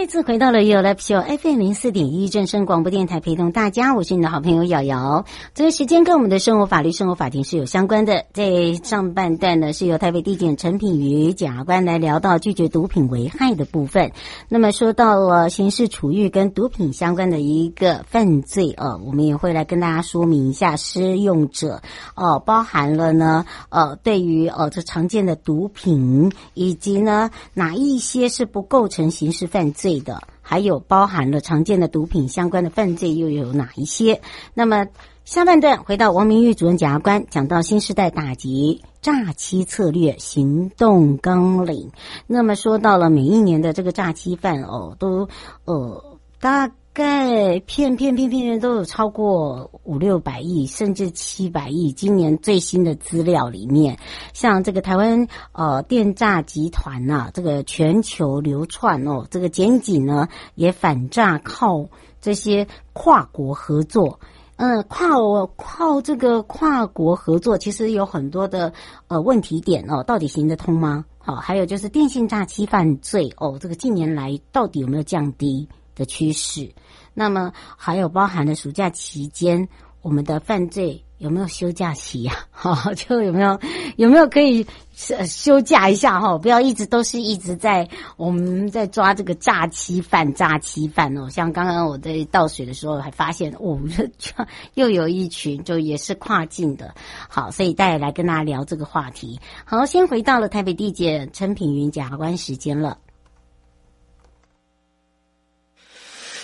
[0.00, 5.26] 再次回到了 You Live Show FM 零四点一正声广播电台，陪同大家，我是你的好朋友瑶瑶。
[5.52, 8.24] 这个时间跟我们的生活法律、生活法庭是有相关的。
[8.32, 14.10] 在上半段呢，是由台北地检陈品瑜检察官来聊到拒绝毒品危害的部分。
[14.48, 21.82] 那么说到了刑事处遇跟毒品相关的一个犯罪哦，我们也会来跟大家说明一下施用者
[22.16, 34.20] 哦，包含了呢呃，对于呃这常见的毒品，以及呢哪一些是不构成刑事犯罪的，还有包含了常见的毒品相关的犯罪又有哪一些？
[34.54, 34.86] 那么
[35.24, 41.90] 下半段回到王明玉主任检察官讲到新时代打击诈欺策略行动纲领。
[42.28, 45.28] 那么说到了每一年的这个诈欺犯哦，都
[45.64, 46.70] 呃大。
[46.92, 51.92] 在骗骗骗骗骗都有超过五六百亿，甚至七百亿。
[51.92, 53.96] 今年最新的资料里面，
[54.34, 61.86] 像这个台湾呃电诈集团呐、啊，这个全球流窜哦，这个检警呢也反诈靠
[62.20, 64.18] 这些跨国合作。
[64.56, 68.72] 嗯，跨我靠这个跨国合作，其实有很多的
[69.06, 71.04] 呃问题点哦，到底行得通吗？
[71.18, 75.68] 好，还有就是电信诈欺犯罪哦，这个近年来到底有没有降低？
[75.96, 76.72] 的趋势，
[77.20, 79.68] 那么还有包含了暑假期间，
[80.00, 82.32] 我们的犯罪有没有休假期呀？
[82.50, 83.60] 哈，就有没有
[83.96, 86.38] 有没有可以休假一下哈？
[86.38, 87.86] 不要一直都是一直在
[88.16, 91.28] 我们在抓这个诈欺犯、诈欺犯哦。
[91.28, 93.78] 像刚刚我在倒水的时候还发现，哦，
[94.72, 96.94] 又有一群就也是跨境的。
[97.28, 99.38] 好，所以带来跟大家聊这个话题。
[99.66, 102.96] 好，先回到了台北地检陈品云检察官时间了。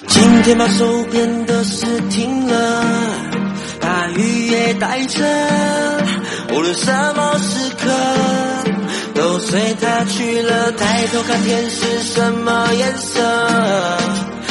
[0.04, 2.84] 今天把手边的事停了，
[3.80, 5.24] 大雨也带着，
[6.52, 7.90] 无论什么时刻，
[9.14, 10.70] 都随它去了。
[10.72, 13.98] 抬头看天是什么颜色？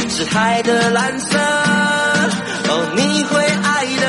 [0.09, 1.38] 是海的蓝色。
[1.38, 4.03] 哦，你会爱的。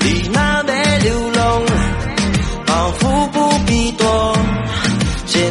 [0.00, 1.62] 你若要流浪，
[2.66, 4.36] 包袱不必多。
[5.26, 5.50] 见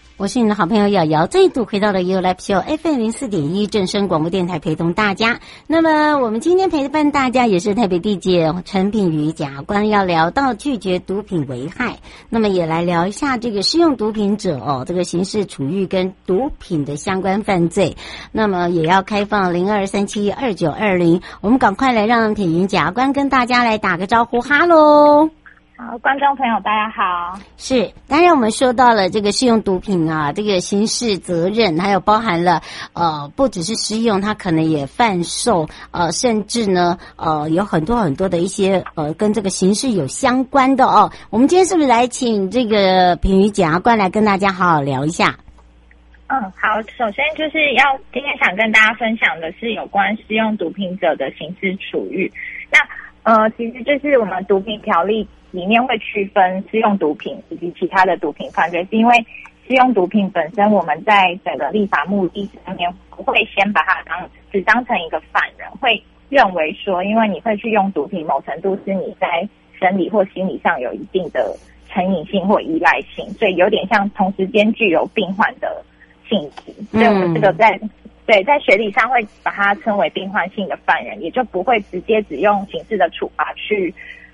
[0.21, 5.39] 我是你的好朋友瑶瑶，再度回到了 U Live Show FM 零四点一正声广播电台，陪同大家。
[5.65, 11.97] 那么我们今天陪伴大家也是台北地检陈品妤检察官，要聊到拒绝毒品危害，
[12.29, 17.97] 那么也来聊一下这个适用毒品者哦，这个刑事处遇跟毒品的相关犯罪。
[18.31, 25.31] 那么也要开放零二三七二九二零，我们赶快来让品妤检察官跟大家来打个招呼，哈喽。
[25.83, 27.39] 好，观众朋友，大家好。
[27.57, 32.61] 是，当然我们说到了这个施用毒品啊，这个刑事责任，还有包含了
[32.93, 41.11] 呃，不只是施用，它可能也贩售，呃，甚至呢，呃，有很多很多的一些呃，跟这个刑事有相关的哦。
[41.31, 45.35] 我们今天是不是来请这个品妤检察官来跟大家好好聊一下？
[46.27, 52.31] 嗯，好，首先就是要今天想跟大家分享的是有关施用毒品者的刑事处遇。
[52.69, 52.77] 那
[53.23, 55.27] 呃，其实就是我们毒品条例。
[55.51, 59.25] 里面会区分私用毒品以及其他的毒品犯罪，是因为
[59.67, 69.47] 私用毒品本身，我们在整个立法目的上面不会先把它当只当成一个犯人，会认为说，因为你会去用毒品，某程度是你在
[69.79, 71.55] 生理或心理上有一定的
[71.89, 75.83] 成瘾性或依赖性，所以有点像同时间具有病患的
[76.27, 76.71] 性质。
[76.91, 77.79] 所以我们这个在
[78.25, 83.93] 对在学理上会把它称为病患性的犯人，也就不会直接只用刑事的处罚去。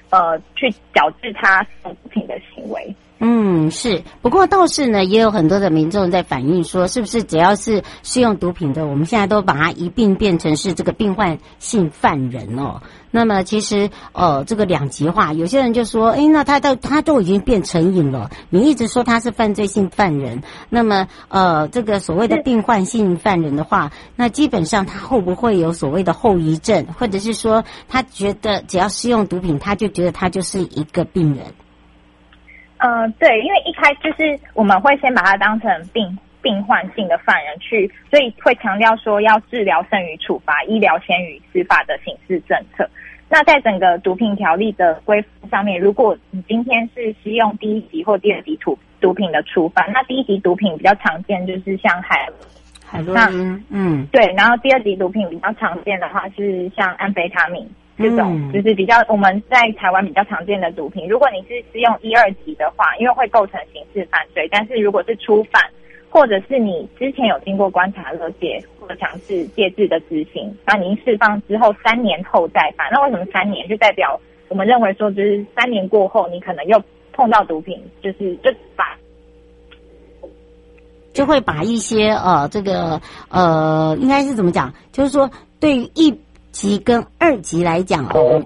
[0.09, 4.03] 呃，去矫治他毒品的行为，嗯，是。
[4.21, 12.81] 不过倒是呢，也有很多的民众在反映说，是不是只要是试用毒品的，我们现在都把它一并变成是这个病患性犯人哦？
[13.09, 31.45] 那么其实呃，这个两极化，有些人就说，诶，那他都他都已经变成瘾了，你一直说他是犯罪性犯人，那么呃，这个所谓的病患性犯人的话，那基本上他会不会有所谓的后遗症，或者是说他觉得只要使用毒品，他就觉得他就是一个病人？
[32.77, 42.89] 呃，对，因为一开就是我们会先把它当成病病患性的犯人去，所以会强调说要治疗胜于处罚，医疗先于司法的刑事政策。
[43.29, 52.29] 那在整个毒品条例的规范上面，如果你今天是使用第一级或第二级毒毒品的处罚，那第一级毒品比较常见就是像海
[52.85, 57.67] 海洛因，嗯，对，然后第二级毒品比较常见的话是像安非他命。
[57.97, 61.07] 这种就是比较我们在台湾比较常见的毒品。
[61.07, 64.47] 如果你是使用一二级的话，因为会构成刑事犯罪。
[64.51, 65.63] 但是如果是初犯，
[66.07, 73.67] 或者是你之前有经过观察勒戒或者强制戒治的执行，那您释放之后三年后再犯，那为什么三年？
[73.67, 76.79] 就代表我们认为说，就是三年过后你可能又
[77.13, 78.95] 碰到毒品，就是就把
[81.13, 84.71] 就会把一些呃这个呃应该是怎么讲？
[84.91, 86.15] 就是说对于一。
[86.57, 88.43] 级跟二级来讲哦，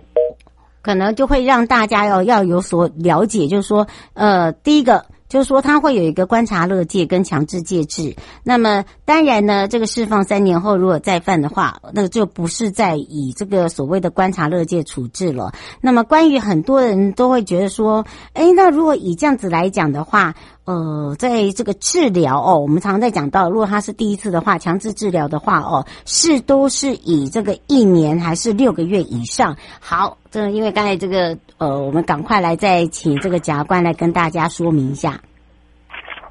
[0.82, 8.14] 可能就会让大家要要有所了解，就是说，呃，第一个就是说，他会有一个观察乐戒跟强制戒治。
[8.44, 15.54] 那么，当然呢，这个释放三年后如果再犯的话，那就不是在以这个所谓的观察乐戒处置了。
[15.80, 20.36] 那么，关于很多人都会觉得说，诶，那如果以这样子来讲的话。
[20.64, 29.58] 呃，在这个治疗哦，我们常常在讲到，如果他是第一次的话，强制治疗的话哦，是都是以这个一年还是六个月以上？
[29.80, 35.22] 好，这因为刚才这个呃，我们赶快来再请这个检察官来跟大家说明一下。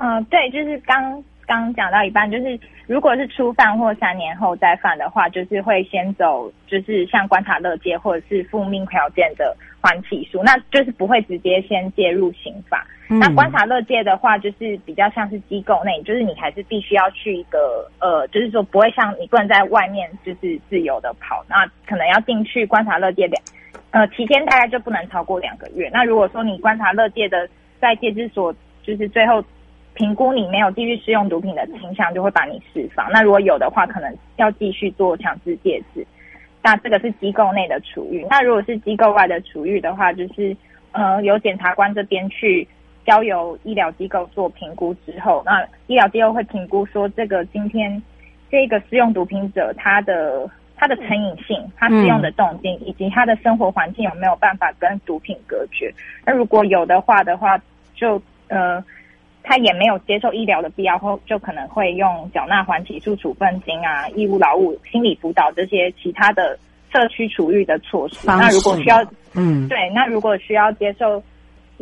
[0.01, 12.85] 嗯、呃，对，就是刚刚讲到一半，就是如果是初犯或三年后再犯的话，就是会先走，就是像观察乐戒或者是复命条件的缓起诉，那就是不会直接先介入刑法。
[13.07, 23.41] 那观察乐界的话，就是比较像是机构内，就是你还是必须要去一个呃，就是说不会像你不能在外面就是自由的跑，那可能要进去观察乐界两
[23.91, 25.89] 呃期间大概就不能超过两个月。
[25.93, 27.49] 那如果说你观察勒戒的
[27.81, 29.43] 在戒治所，就是最后
[29.95, 33.11] 评估你没有继续试用毒品的倾向，就会把你释放。
[33.13, 36.07] 那如果有的话，可能要继续做强制戒治。
[36.63, 38.27] 那这个是机构内的处遇。
[38.29, 40.57] 那如果是机构外的处遇的话，就是
[40.93, 42.67] 呃由检察官这边去。
[43.07, 48.01] 交由医疗机构做评估之后，那医疗机构会评估说，这个今天
[48.51, 50.49] 这个试用毒品者他的
[50.81, 55.93] 他的成瘾性、他使用的动机以及他的生活环境有没有办法跟毒品隔绝。
[56.25, 57.61] 那如果有的话的话，
[57.95, 58.83] 就呃
[59.43, 66.59] 他也没有接受医疗的必要，或就可能会用缴纳缓起诉处分金啊、义务劳务、心理辅导这些其他的
[66.91, 68.27] 社区处遇的措施。
[68.27, 69.05] 那如果需要，
[69.35, 71.23] 嗯，对，那如果需要接受。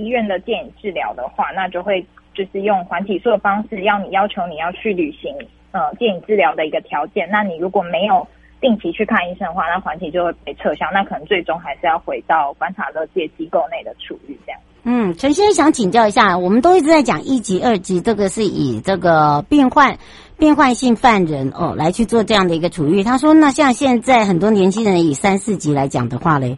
[0.00, 2.00] 医院的电影治疗的话，那就会
[2.32, 5.34] 就是用缓起诉的方式，要你要求你要去履行
[5.72, 7.28] 呃电影治疗的一个条件。
[7.28, 8.24] 那你如果没有
[8.60, 10.86] 定期去看医生的话，那缓起就会被撤销。
[10.92, 14.60] 那可能最终还是要回到观察勒戒机构内的处遇这样。
[14.84, 19.98] 嗯，陈先生想请教一下，我们都一直在讲一级、二级，这个是以这个病患、
[20.38, 23.02] 病患性犯人哦来去做这样的一个处遇。
[23.02, 26.56] 他说，那像现在很多年轻人以三四级来讲的话嘞？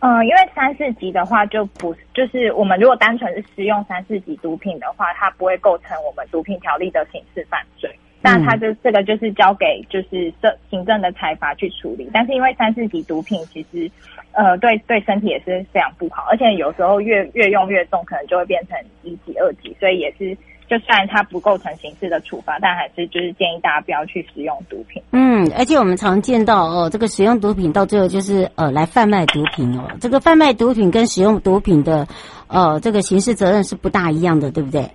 [0.00, 7.90] 嗯，因为三四级的话，就不就是我们如果单纯是使用三四级毒品的话，它不会构成我们毒品条例的刑事犯罪。
[8.20, 12.08] 那他就这个就是交给就是这行政的裁罚去处理。
[12.12, 13.90] 但是因为三四级毒品其实，
[14.32, 20.36] 呃，对对身体也是非常不好，而且有时候越越用越重，可能就会变成一级、二级，所以也是。
[20.68, 25.02] 就算它不构成刑事的处罚，但还是就是建议大家不要去使用毒品。
[25.12, 29.88] 嗯，而且我们常见到哦，这个使用毒品到最后就是呃来贩卖毒品哦。
[29.98, 32.06] 这个贩卖毒品跟使用毒品的
[32.48, 34.90] 呃这个刑事责任是不大一样的，对不对？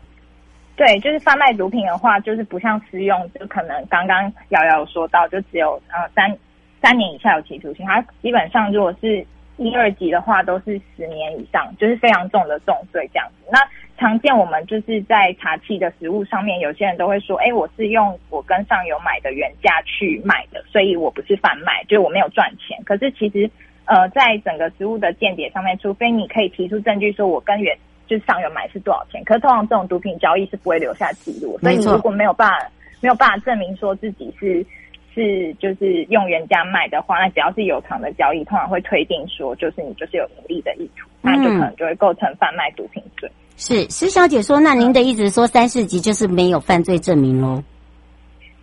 [0.75, 6.35] 对，就是贩卖毒品的话，就是不像私用，就可能刚刚瑶瑶说到，就只有呃三
[6.81, 9.25] 三年以下有期徒刑，它基本上如果是
[9.57, 13.47] 一二级的话，都是十年以上，就是非常重的重罪这样子。
[13.51, 13.59] 那
[13.95, 23.49] 常见我们就是在查缉的食物上面，有些人都会说：“哎，我是用我跟上游买的原价去卖的，所以我不是贩卖，就是我没有赚钱。”可是其实，
[23.85, 32.57] 呃，在整个食物的鉴别上面，除非你可以提出证据说我跟原就是上游买是多少钱，可是通常这种毒品交易是不会留下记录，所以你如果没有办法
[33.01, 34.65] 没有办法证明说自己是
[35.13, 43.31] 是就是用原价卖的话，那只要是有偿的交易，通常会推定说就是你就是有盈利的意图，那就可能就会构成贩卖毒品罪。
[43.55, 47.63] 是施小姐说，那您的意思是说三四级就是没有犯罪证明喽？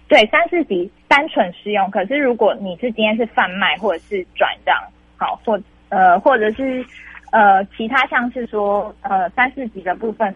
[0.08, 1.88] 对，三四级单纯适用。
[1.92, 4.76] 可是如果你是今天是贩卖或者是转让，
[5.16, 5.56] 好，或
[5.88, 6.84] 呃或者是
[7.30, 10.34] 呃其他像是说呃三四级的部分，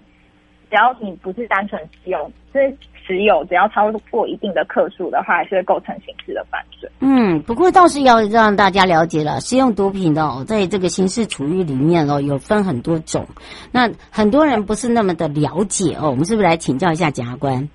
[0.70, 6.88] 只要你不是单纯使用，是持有，只要超过一定的克数的话，还是会构成刑事的犯罪。
[7.00, 13.26] 嗯，不过倒是要让大家了解了，使用毒品的哦，在这个刑事处遇里面哦，有分很多种。
[13.70, 17.68] 那很多人不是那么的了解哦，我们是不是来请教一下检察官？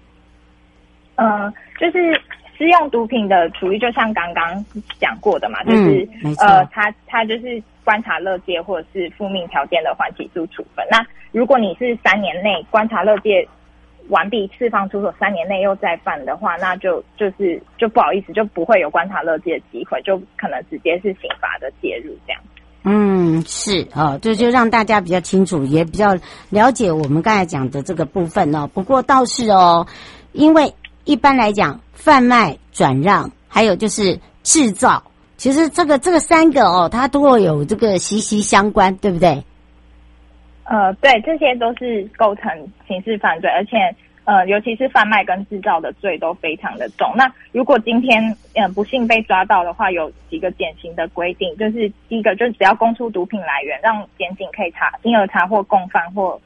[1.16, 2.20] 呃，就是
[2.58, 4.66] 使用毒品的处遇，就像刚刚
[5.00, 10.86] 讲过的嘛，就是、嗯、呃，他他就是观察乐界或者是负命条件的缓起诉处分。
[10.92, 13.48] 那如果你是三年内观察乐界。
[14.10, 22.42] 完毕释放出所三年内又再犯的话，那就就是就不好意思，就不会有观察乐界的机会，就可能直接是刑罚的介入这样。
[22.86, 26.16] 嗯，是啊，这、就，就让大家比较清楚，也比较
[26.50, 28.68] 了解我们刚才讲的这个部分哦。
[28.74, 29.86] 不过倒是哦，
[30.32, 35.04] 因为一般来讲，贩卖、转让，还有就是制造，
[35.40, 39.42] 其实这个这个三个哦，它都会有这个息息相关，对不对？
[40.66, 42.52] 呃，对，这些都是构成
[42.86, 43.78] 刑事犯罪，而且
[44.26, 47.10] 呃，尤其是贩卖跟制造的罪都非常的重。
[47.16, 48.22] 那如果今天
[48.54, 56.38] 呃不幸被抓到的话，有几个减刑的规定，就是第一个就是只要供出毒品来源，让检警可以查，因而查获共犯或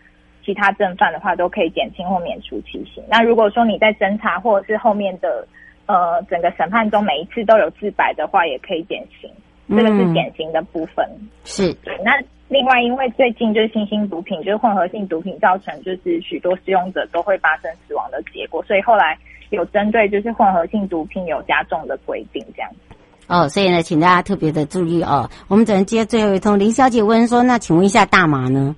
[0.46, 3.04] 其他正犯的话，都可以减轻或免除其刑。
[3.10, 5.46] 那如果说你在侦查或者是后面的
[5.86, 9.30] 呃整个审判中每一次都有自白的话，也可以减刑。
[9.70, 11.06] 这个是减刑的部分。
[11.20, 12.12] 嗯、是对，那。
[12.50, 19.18] 另外，因为最近就是新兴毒品，就是混合性毒品，造成就是许多使用者都会发生死亡的结果，所以后来
[19.50, 22.96] 有针对就是混合性毒品有加重的规定，这样子。
[23.28, 25.28] 哦，所以呢，请大家特别的注意哦。
[25.48, 28.76] 我们只能接最后一通，林小姐问说：“那请问一下，大麻呢？”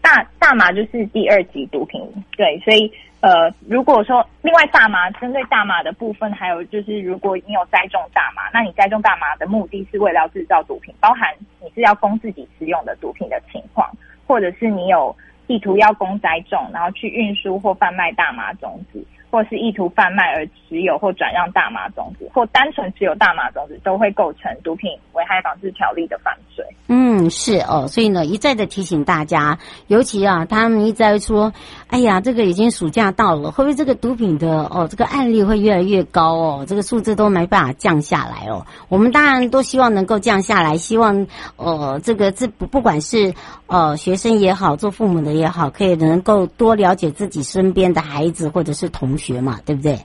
[0.00, 2.00] 大大麻就是第二级毒品，
[2.36, 2.92] 对，所以。
[3.20, 13.90] 呃，如果说另外大麻针对大麻的部分，还有就是如果你有栽种大麻，那你栽种大麻的目的是为了要制造毒品，包含你是要供自己使用的毒品的情况，
[14.26, 15.14] 或者是你有
[15.48, 19.04] 意图要供栽种，然后去运输或贩卖大麻种子。
[19.30, 26.64] 或是意图贩卖而持有或转让大麻种子，或单纯持有大麻种子，都会构成毒品危害防治条例的犯罪。
[26.86, 29.58] 嗯，是哦，所以呢，一再的提醒大家，
[29.88, 31.52] 尤其啊，他们一再说，
[31.88, 38.64] 哎呀，这个已经暑假到了，会不会这个毒品的哦，这个案例会越来越高哦，这个数字都没办法降下来哦。
[38.88, 43.34] 我们当然都希望能够降下来，希望呃，这个这不不管是
[43.66, 49.98] 呃学生也好，做父母的也好，可以能够多了解自己身边的孩子或者是同学嘛，对不对？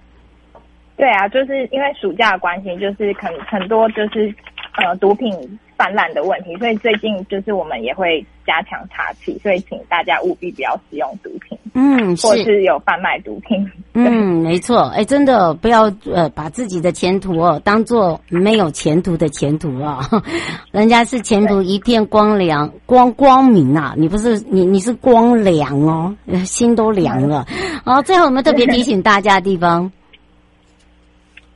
[0.96, 4.34] 对啊，就是因为暑假的关系，就是很很多就是
[4.78, 5.32] 呃毒品
[5.84, 20.00] 泛滥的问题，所以最近就是我们也会加强查缉，所以请大家务必不要使用毒品，嗯，或是有贩卖毒品，嗯，没错，哎，真的不要呃把自己的前途哦当做没有前途的前途啊，
[20.72, 27.46] 人家是前途一片光亮光光明啊，你不是你你是光凉哦，心都凉了。
[27.84, 29.92] 好，最后我们特别提醒大家的地方，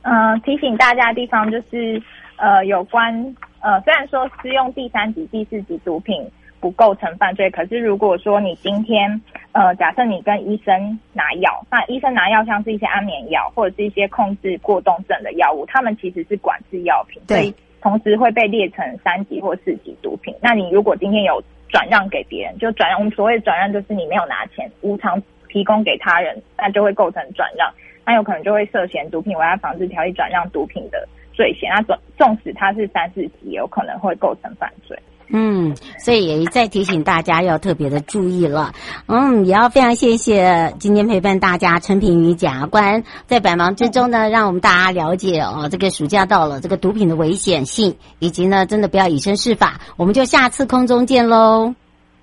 [0.02, 2.02] 嗯、 呃，提醒大家的地方就是
[2.36, 3.34] 呃有关。
[3.60, 6.24] 呃，虽然说使用第三级、第四级毒品
[6.60, 9.20] 不构成犯罪，可是如果说你今天，
[9.52, 20.34] 呃，假设你跟医生拿药，那医生拿药像是一些安眠药或者是一些控制过动症的药物，他们其实是管制药品，所以同时会被列成三级或四级毒品。
[20.40, 27.72] 那你如果今天有转让给别人，就转让，我们所谓转让就是你没有拿钱，无偿提供给他人，那就会构成转让，
[28.04, 31.08] 那有可能就会涉嫌毒品危害防治条例转让毒品的。
[31.38, 34.98] 罪嫌，那纵纵使他是三四级，有可能会构成犯罪。
[35.30, 38.72] 嗯，所以也再提醒大家要特别的注意了。
[39.06, 49.80] 嗯，也要非常谢谢今天陪伴大家陈品妤检察官，在百忙之中呢，让我们大家了解哦，这个暑假到了，这个毒品的危险性，以及呢，真的不要以身试法。
[49.96, 51.72] 我们就下次空中见喽。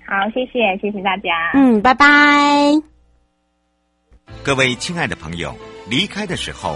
[0.05, 1.29] 好，谢谢，谢谢大家。
[1.53, 2.05] 嗯，拜拜。
[4.43, 5.53] 各位亲爱的朋友，
[5.89, 6.75] 离开的时候。